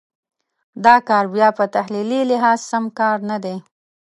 دا 0.85 0.95
کار 1.09 1.25
بیا 1.33 1.47
په 1.57 1.65
تحلیلي 1.75 2.21
لحاظ 2.31 2.59
سم 2.71 2.85
کار 2.99 3.17
نه 3.29 3.37
دی. 3.43 3.55